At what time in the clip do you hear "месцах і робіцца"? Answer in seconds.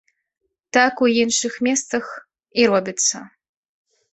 1.67-3.17